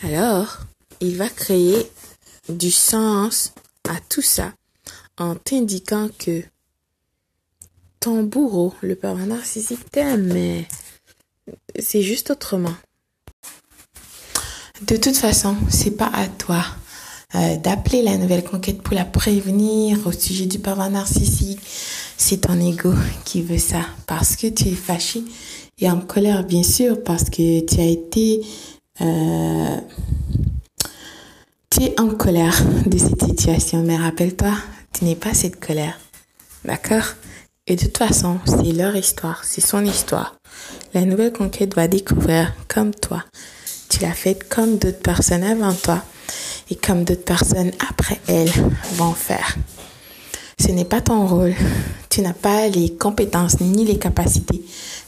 Alors, 0.03 0.59
il 1.01 1.17
va 1.17 1.29
créer 1.29 1.91
du 2.49 2.71
sens 2.71 3.53
à 3.89 4.01
tout 4.09 4.23
ça 4.23 4.53
en 5.19 5.35
t'indiquant 5.35 6.09
que 6.19 6.43
ton 8.01 8.23
bourreau, 8.23 8.75
le 8.81 8.97
narcissique 9.27 9.91
t'aime, 9.91 10.33
mais 10.33 10.67
c'est 11.79 12.03
juste 12.03 12.31
autrement. 12.31 12.75
De 14.83 14.97
toute 14.97 15.17
façon, 15.17 15.57
c'est 15.69 15.91
pas 15.91 16.11
à 16.13 16.27
toi 16.27 16.65
euh, 17.35 17.57
d'appeler 17.57 18.03
la 18.03 18.17
nouvelle 18.17 18.45
conquête 18.45 18.83
pour 18.83 18.95
la 18.95 19.05
prévenir 19.05 19.99
au 20.07 20.13
sujet 20.13 20.47
du 20.47 20.59
pervers 20.59 20.91
narcissique. 20.91 21.61
C'est 22.17 22.43
ton 22.43 22.61
ego 22.61 22.93
qui 23.25 23.43
veut 23.43 23.59
ça 23.59 23.83
parce 24.07 24.37
que 24.37 24.49
tu 24.49 24.69
es 24.69 24.75
fâché 24.75 25.23
et 25.81 25.91
en 25.91 26.01
colère, 26.01 26.45
bien 26.45 26.63
sûr, 26.63 27.03
parce 27.03 27.25
que 27.25 27.65
tu 27.65 27.81
as 27.81 27.87
été... 27.87 28.43
Euh, 29.01 29.77
tu 31.71 31.85
es 31.85 31.99
en 31.99 32.09
colère 32.09 32.63
de 32.85 32.99
cette 32.99 33.25
situation, 33.25 33.83
mais 33.83 33.97
rappelle-toi, 33.97 34.53
tu 34.93 35.05
n'es 35.05 35.15
pas 35.15 35.33
cette 35.33 35.59
colère. 35.59 35.99
D'accord? 36.65 37.15
Et 37.67 37.77
de 37.77 37.85
toute 37.85 37.97
façon, 37.97 38.41
c'est 38.45 38.73
leur 38.73 38.95
histoire, 38.95 39.45
c'est 39.45 39.61
son 39.63 39.85
histoire. 39.85 40.37
La 40.93 41.05
nouvelle 41.05 41.33
conquête 41.33 41.75
va 41.75 41.89
découvrir 41.89 42.53
comme 42.69 42.95
toi. 42.95 43.25
Tu 43.89 44.01
l'as 44.01 44.13
faite 44.13 44.49
comme 44.49 44.77
d'autres 44.77 45.01
personnes 45.01 45.45
avant 45.45 45.73
toi 45.73 46.03
et 46.71 46.77
comme 46.77 47.05
d'autres 47.05 47.25
personnes 47.25 47.73
après 47.89 48.21
elles 48.27 48.53
vont 48.95 49.12
faire. 49.12 49.57
Ce 50.59 50.69
n'est 50.73 50.85
pas 50.85 51.00
ton 51.00 51.27
rôle. 51.27 51.55
Tu 52.11 52.21
n'as 52.21 52.35
pas 52.35 52.69
les 52.69 52.91
compétences 52.91 53.61
ni 53.61 53.85
les 53.85 53.99
capacités 53.99 54.62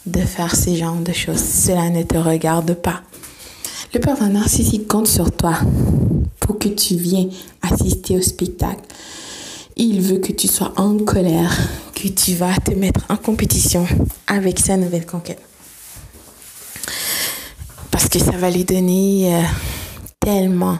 de 0.06 0.20
faire 0.20 0.56
ce 0.56 0.74
genre 0.74 0.96
de 0.96 1.12
choses. 1.12 1.42
Cela 1.42 1.90
ne 1.90 2.02
te 2.02 2.16
regarde 2.16 2.74
pas. 2.74 3.02
Le 3.92 4.00
pervers 4.00 4.30
narcissique 4.30 4.88
compte 4.88 5.08
sur 5.08 5.30
toi 5.30 5.58
pour 6.40 6.58
que 6.58 6.68
tu 6.68 6.96
viennes 6.96 7.30
assister 7.60 8.16
au 8.16 8.22
spectacle. 8.22 8.80
Il 9.76 10.00
veut 10.00 10.18
que 10.18 10.32
tu 10.32 10.48
sois 10.48 10.72
en 10.76 10.96
colère, 10.98 11.54
que 11.94 12.08
tu 12.08 12.34
vas 12.34 12.56
te 12.56 12.72
mettre 12.72 13.00
en 13.10 13.16
compétition 13.16 13.86
avec 14.26 14.58
sa 14.58 14.78
nouvelle 14.78 15.04
conquête. 15.04 15.42
Parce 17.90 18.08
que 18.08 18.18
ça 18.18 18.32
va 18.32 18.50
lui 18.50 18.64
donner 18.64 19.34
euh, 19.34 19.42
tellement 20.20 20.78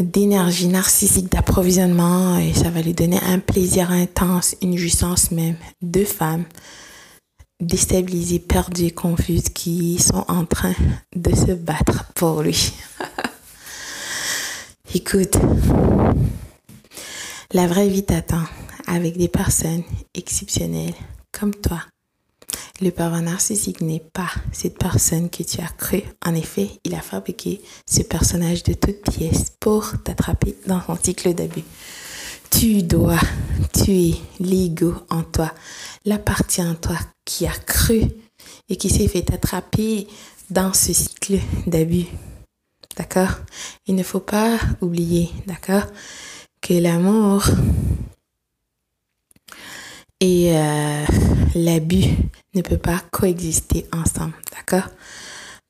d'énergie 0.00 0.68
narcissique, 0.68 1.30
d'approvisionnement 1.30 2.38
et 2.38 2.52
ça 2.52 2.70
va 2.70 2.82
lui 2.82 2.94
donner 2.94 3.20
un 3.26 3.38
plaisir 3.38 3.90
intense, 3.90 4.56
une 4.62 4.76
jouissance 4.76 5.30
même. 5.30 5.56
Deux 5.82 6.04
femmes 6.04 6.44
déstabilisées, 7.60 8.40
perdues, 8.40 8.92
confuses 8.92 9.48
qui 9.48 9.98
sont 9.98 10.24
en 10.28 10.44
train 10.44 10.74
de 11.14 11.34
se 11.34 11.52
battre 11.52 12.12
pour 12.14 12.42
lui. 12.42 12.72
Écoute, 14.94 15.36
la 17.52 17.66
vraie 17.66 17.88
vie 17.88 18.04
t'attend 18.04 18.42
avec 18.86 19.16
des 19.16 19.28
personnes 19.28 19.82
exceptionnelles 20.14 20.94
comme 21.32 21.54
toi 21.54 21.80
le 22.80 22.90
pervers 22.90 23.22
narcissique 23.22 23.80
n'est 23.80 24.04
pas 24.12 24.30
cette 24.52 24.78
personne 24.78 25.30
que 25.30 25.42
tu 25.42 25.60
as 25.60 25.68
cru. 25.68 26.02
En 26.24 26.34
effet, 26.34 26.70
il 26.84 26.94
a 26.94 27.00
fabriqué 27.00 27.60
ce 27.86 28.02
personnage 28.02 28.62
de 28.64 28.74
toutes 28.74 29.10
pièces 29.10 29.52
pour 29.60 29.92
t'attraper 30.02 30.56
dans 30.66 30.80
son 30.82 30.96
cycle 31.00 31.34
d'abus. 31.34 31.64
Tu 32.50 32.82
dois 32.82 33.20
tuer 33.72 34.14
l'ego 34.40 34.94
en 35.10 35.22
toi, 35.22 35.52
la 36.04 36.18
partie 36.18 36.62
en 36.62 36.74
toi 36.74 36.96
qui 37.24 37.46
a 37.46 37.52
cru 37.52 38.02
et 38.68 38.76
qui 38.76 38.90
s'est 38.90 39.08
fait 39.08 39.32
attraper 39.32 40.06
dans 40.50 40.72
ce 40.72 40.92
cycle 40.92 41.38
cycle 41.38 41.40
d'abus. 41.66 42.06
D'accord? 42.96 43.30
Il 43.86 43.94
ne 43.94 44.02
faut 44.02 44.20
pas 44.20 44.58
oublier, 44.80 45.30
d'accord, 45.46 45.84
que 46.60 46.74
l'amour 46.74 47.44
et 50.20 50.56
euh, 50.56 51.04
l'abus 51.54 52.06
ne 52.54 52.62
peuvent 52.62 52.78
pas 52.78 53.02
coexister 53.10 53.86
ensemble, 53.92 54.34
d'accord? 54.56 54.88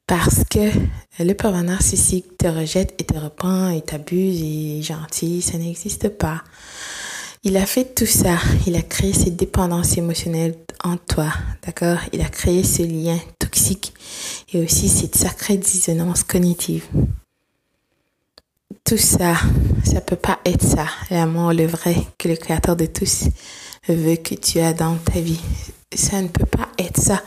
Parce 0.06 0.44
que 0.50 0.70
le 1.18 1.32
pervers 1.32 1.62
narcissique 1.62 2.36
te 2.36 2.46
rejette 2.46 2.94
et 2.98 3.04
te 3.04 3.16
reprend 3.16 3.70
et 3.70 3.80
t'abuse 3.80 4.42
et 4.42 4.78
est 4.78 4.82
gentil, 4.82 5.40
ça 5.40 5.56
n'existe 5.56 6.10
pas. 6.10 6.42
Il 7.42 7.56
a 7.56 7.66
fait 7.66 7.94
tout 7.94 8.06
ça, 8.06 8.38
il 8.66 8.76
a 8.76 8.82
créé 8.82 9.12
cette 9.12 9.36
dépendance 9.36 9.96
émotionnelle 9.96 10.56
en 10.82 10.96
toi, 10.96 11.32
d'accord? 11.64 11.98
Il 12.12 12.20
a 12.20 12.28
créé 12.28 12.62
ce 12.62 12.82
lien 12.82 13.18
toxique 13.38 13.94
et 14.52 14.62
aussi 14.62 14.88
cette 14.88 15.16
sacrée 15.16 15.56
dissonance 15.56 16.22
cognitive. 16.22 16.84
Tout 18.84 18.98
ça, 18.98 19.36
ça 19.84 20.02
peut 20.02 20.16
pas 20.16 20.40
être 20.44 20.62
ça, 20.62 20.86
l'amour, 21.10 21.52
le 21.54 21.66
vrai, 21.66 21.96
que 22.18 22.28
le 22.28 22.36
créateur 22.36 22.76
de 22.76 22.86
tous 22.86 23.24
veut 23.88 24.16
que 24.16 24.34
tu 24.34 24.60
as 24.60 24.72
dans 24.72 24.96
ta 24.96 25.20
vie. 25.20 25.40
Ça 25.94 26.20
ne 26.22 26.28
peut 26.28 26.46
pas 26.46 26.68
être 26.78 27.00
ça. 27.00 27.22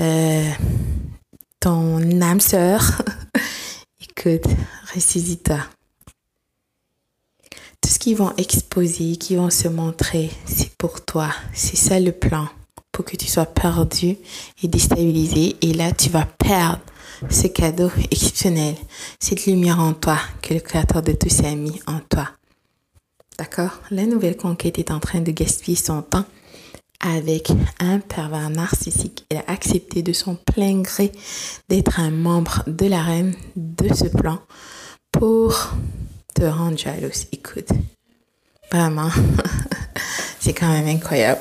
Euh, 0.00 0.50
ton 1.60 2.20
âme 2.20 2.40
sœur, 2.40 3.02
écoute, 4.00 4.50
ressaisis-toi. 4.94 5.58
Tout 7.80 7.88
ce 7.88 7.98
qu'ils 7.98 8.16
vont 8.16 8.34
exposer, 8.36 9.16
qui 9.16 9.36
vont 9.36 9.50
se 9.50 9.68
montrer, 9.68 10.30
c'est 10.44 10.74
pour 10.76 11.04
toi. 11.04 11.30
C'est 11.52 11.76
ça 11.76 12.00
le 12.00 12.12
plan. 12.12 12.48
Pour 12.92 13.04
que 13.04 13.16
tu 13.16 13.26
sois 13.26 13.46
perdu 13.46 14.16
et 14.62 14.68
déstabilisé. 14.68 15.56
Et 15.62 15.72
là, 15.72 15.92
tu 15.92 16.08
vas 16.08 16.26
perdre 16.26 16.80
ce 17.30 17.46
cadeau 17.46 17.90
exceptionnel, 18.10 18.74
cette 19.20 19.46
lumière 19.46 19.80
en 19.80 19.92
toi 19.92 20.18
que 20.42 20.54
le 20.54 20.60
Créateur 20.60 21.02
de 21.02 21.12
tous 21.12 21.40
a 21.40 21.54
mis 21.54 21.80
en 21.86 22.00
toi. 22.00 22.28
D'accord 23.38 23.80
La 23.90 24.06
nouvelle 24.06 24.36
conquête 24.36 24.78
est 24.78 24.90
en 24.90 24.98
train 24.98 25.20
de 25.20 25.30
gaspiller 25.30 25.76
son 25.76 26.00
temps 26.02 26.24
avec 27.00 27.50
un 27.80 27.98
pervers 27.98 28.48
narcissique. 28.48 29.26
Elle 29.30 29.38
a 29.38 29.44
accepté 29.48 30.02
de 30.02 30.14
son 30.14 30.36
plein 30.36 30.80
gré 30.80 31.12
d'être 31.68 32.00
un 32.00 32.10
membre 32.10 32.62
de 32.66 32.86
la 32.86 33.02
reine 33.02 33.34
de 33.56 33.92
ce 33.94 34.06
plan 34.06 34.38
pour 35.12 35.74
te 36.34 36.44
rendre 36.44 36.78
jalouse. 36.78 37.26
Écoute, 37.32 37.68
vraiment, 38.72 39.10
c'est 40.40 40.54
quand 40.54 40.68
même 40.72 40.88
incroyable. 40.88 41.40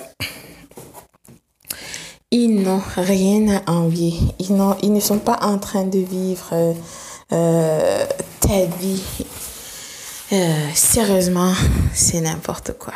Ils 2.31 2.61
n'ont 2.61 2.81
rien 2.97 3.61
à 3.65 3.71
envier. 3.71 4.13
Ils, 4.39 4.93
ne 4.93 4.99
sont 4.99 5.19
pas 5.19 5.39
en 5.41 5.57
train 5.57 5.85
de 5.85 5.99
vivre 5.99 6.49
euh, 6.51 6.73
euh, 7.31 8.05
ta 8.41 8.65
vie 8.65 9.24
euh, 10.31 10.69
sérieusement, 10.73 11.53
c'est 11.93 12.21
n'importe 12.21 12.77
quoi. 12.77 12.93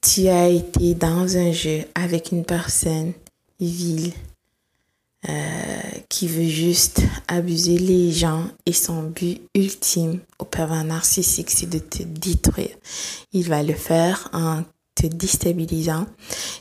Tu 0.00 0.28
as 0.28 0.48
été 0.48 0.94
dans 0.94 1.36
un 1.36 1.52
jeu 1.52 1.84
avec 1.94 2.32
une 2.32 2.44
personne 2.44 3.12
vile 3.60 4.12
euh, 5.28 5.80
qui 6.08 6.28
veut 6.28 6.48
juste 6.48 7.02
abuser 7.26 7.78
les 7.78 8.12
gens 8.12 8.44
et 8.64 8.72
son 8.72 9.04
but 9.04 9.40
ultime 9.54 10.20
au 10.38 10.44
pervers 10.44 10.84
narcissique, 10.84 11.50
c'est 11.50 11.68
de 11.68 11.78
te 11.78 12.02
détruire. 12.02 12.76
Il 13.32 13.48
va 13.48 13.62
le 13.62 13.74
faire 13.74 14.28
en 14.32 14.62
te 14.94 15.06
déstabilisant 15.06 16.06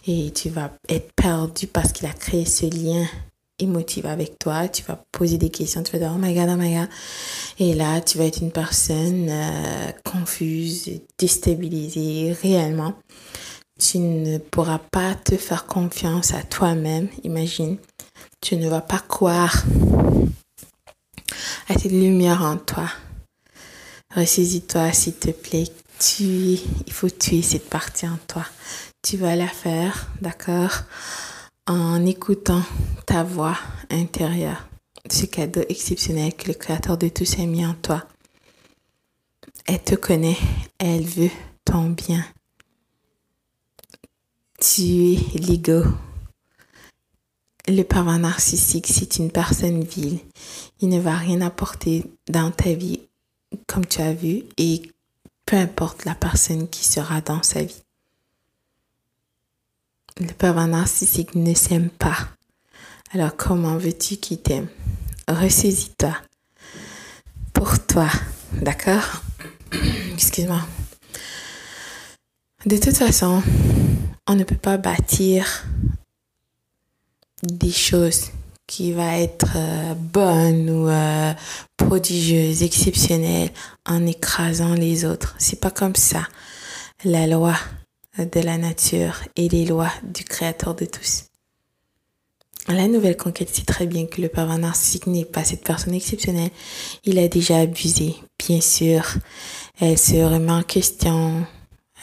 et 0.08 0.32
tu 0.34 0.50
vas 0.50 0.72
être 0.90 1.12
perdu 1.14 1.68
parce 1.68 1.92
qu'il 1.92 2.08
a 2.08 2.14
créé 2.14 2.46
ce 2.46 2.66
lien 2.66 3.06
émotive 3.60 4.06
avec 4.06 4.38
toi, 4.40 4.68
tu 4.68 4.84
vas 4.84 5.02
poser 5.12 5.38
des 5.38 5.50
questions, 5.50 5.84
tu 5.84 5.92
vas 5.92 6.00
dire 6.00 6.12
oh 6.14 6.18
my 6.18 6.34
god, 6.34 6.50
oh 6.52 6.56
my 6.58 6.74
god. 6.74 6.90
Et 7.60 7.74
là, 7.74 8.02
tu 8.02 8.18
vas 8.18 8.26
être 8.26 8.42
une 8.42 8.52
personne 8.52 9.28
euh, 9.30 9.92
confuse, 10.04 10.92
déstabilisée 11.18 12.36
réellement. 12.42 12.94
Tu 13.80 14.00
ne 14.00 14.38
pourras 14.38 14.80
pas 14.80 15.16
te 15.16 15.36
faire 15.36 15.66
confiance 15.66 16.34
à 16.34 16.44
toi-même, 16.44 17.10
imagine. 17.24 17.78
Tu 18.42 18.56
ne 18.56 18.70
vas 18.70 18.82
pas 18.82 19.00
croire 19.00 19.64
à 21.68 21.74
cette 21.74 21.92
lumière 21.92 22.42
en 22.42 22.58
toi. 22.58 22.90
Ressaisis-toi, 24.16 24.94
s'il 24.94 25.16
te 25.16 25.32
plaît. 25.32 25.68
Tu, 26.00 26.24
il 26.24 26.92
faut 26.92 27.10
tuer 27.10 27.42
cette 27.42 27.70
partie 27.70 28.08
en 28.08 28.18
toi. 28.28 28.46
Tu 29.02 29.18
vas 29.18 29.36
la 29.36 29.48
faire, 29.48 30.10
d'accord? 30.22 30.84
En 31.68 32.06
écoutant 32.06 32.62
ta 33.06 33.24
voix 33.24 33.58
intérieure, 33.90 34.68
ce 35.10 35.26
cadeau 35.26 35.62
exceptionnel 35.68 36.36
que 36.36 36.48
le 36.48 36.54
Créateur 36.54 36.98
de 36.98 37.08
tous 37.08 37.40
a 37.40 37.46
mis 37.46 37.66
en 37.66 37.74
toi. 37.74 38.04
Elle 39.66 39.82
te 39.82 39.96
connaît, 39.96 40.38
elle 40.78 41.04
veut 41.04 41.32
ton 41.64 41.90
bien. 41.90 42.24
Tu 44.60 45.14
es 45.14 45.40
l'ego. 45.40 45.84
Le 47.68 47.82
parent 47.82 48.20
narcissique, 48.20 48.88
c'est 48.88 49.18
une 49.18 49.32
personne 49.32 49.84
vile. 49.84 50.20
Il 50.82 50.90
ne 50.90 51.00
va 51.00 51.16
rien 51.16 51.42
apporter 51.42 52.04
dans 52.28 52.52
ta 52.52 52.74
vie, 52.74 53.02
comme 53.66 53.88
tu 53.88 54.02
as 54.02 54.14
vu, 54.14 54.44
et 54.58 54.84
peu 55.48 55.56
importe 55.56 56.06
la 56.06 56.14
personne 56.14 56.68
qui 56.68 56.86
sera 56.86 57.22
dans 57.22 57.42
sa 57.42 57.64
vie. 57.64 57.85
Le 60.22 60.32
pervers 60.32 60.68
narcissique 60.68 61.36
ne 61.36 61.54
s'aime 61.54 61.90
pas. 61.90 62.16
Alors 63.12 63.36
comment 63.36 63.78
veux-tu 63.78 64.16
qu'il 64.16 64.42
t'aime? 64.42 64.68
Ressaisis-toi. 65.28 66.16
Pour 67.52 67.86
toi. 67.86 68.08
D'accord? 68.54 69.24
Excuse-moi. 70.14 70.62
De 72.66 72.78
toute 72.78 72.96
façon, 72.96 73.44
on 74.26 74.36
ne 74.36 74.46
peut 74.46 74.56
pas 74.56 74.78
bâtir 74.78 75.66
des 77.44 77.72
choses 77.72 78.32
qui 78.68 78.94
vont 78.94 79.12
être 79.12 79.52
euh, 79.58 79.94
bonnes 79.96 80.70
ou 80.70 80.88
euh, 80.88 81.34
prodigieuses, 81.76 82.64
exceptionnelles 82.64 83.52
en 83.86 84.06
écrasant 84.08 84.74
les 84.76 85.04
autres. 85.04 85.36
C'est 85.38 85.60
pas 85.60 85.72
comme 85.72 85.96
ça. 85.96 86.26
La 87.04 87.28
loi 87.28 87.56
de 88.18 88.40
la 88.40 88.58
nature 88.58 89.24
et 89.36 89.50
les 89.50 89.66
lois 89.66 89.92
du 90.04 90.24
Créateur 90.24 90.76
de 90.76 90.86
tous. 90.86 91.26
La 92.68 92.88
nouvelle 92.88 93.18
conquête 93.18 93.54
sait 93.54 93.64
très 93.64 93.86
bien 93.86 94.08
que 94.08 94.22
le 94.22 94.30
pervers 94.30 94.58
narcissique 94.58 95.06
n'est 95.06 95.26
pas 95.26 95.44
cette 95.44 95.64
personne 95.64 95.94
exceptionnelle. 95.94 96.50
Il 97.04 97.20
a 97.20 97.28
déjà 97.28 97.60
abusé, 97.60 98.16
bien 98.40 98.60
sûr. 98.60 99.06
Elle 99.80 100.00
se 100.00 100.16
remet 100.16 100.52
en 100.52 100.64
question. 100.64 101.46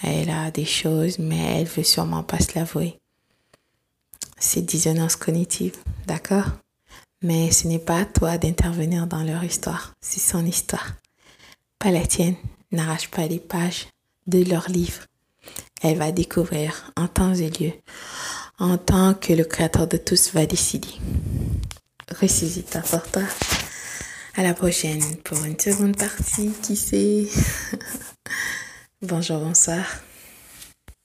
Elle 0.05 0.31
a 0.31 0.51
des 0.53 0.64
choses, 0.64 1.18
mais 1.18 1.38
elle 1.38 1.66
veut 1.66 1.83
sûrement 1.83 2.22
pas 2.22 2.38
se 2.38 2.57
l'avouer. 2.57 2.98
C'est 4.38 4.62
dissonance 4.64 5.16
cognitive, 5.16 5.77
d'accord? 6.07 6.46
Mais 7.22 7.51
ce 7.51 7.66
n'est 7.66 7.79
pas 7.79 8.01
à 8.01 8.05
toi 8.05 8.38
d'intervenir 8.38 9.07
dans 9.07 9.22
leur 9.22 9.42
histoire. 9.42 9.94
C'est 10.01 10.20
son 10.20 10.44
histoire. 10.44 10.94
Pas 11.79 11.90
la 11.90 12.07
tienne. 12.07 12.37
N'arrache 12.70 13.11
pas 13.11 13.27
les 13.27 13.40
pages 13.40 13.88
de 14.27 14.44
leur 14.44 14.68
livre 14.68 15.03
elle 15.83 15.99
va 15.99 16.12
découvrir 16.12 16.92
en 16.97 17.09
temps 17.09 17.35
et 17.35 17.51
lieu, 17.51 17.73
en 18.59 18.79
tant 18.79 19.14
que 19.14 19.33
le 19.33 19.45
créateur 19.45 19.87
de 19.87 19.97
tous 19.97 20.33
va 20.33 20.47
décider. 20.47 20.88
Ressaisis-toi 22.21 22.81
pour 22.83 23.03
toi. 23.03 23.23
À 24.37 24.42
la 24.42 24.55
prochaine 24.55 25.03
pour 25.25 25.45
une 25.45 25.59
seconde 25.59 25.97
partie, 25.97 26.53
qui 26.62 26.77
sait? 26.77 27.27
Bonjour, 29.03 29.40
bonsoir. 29.40 29.85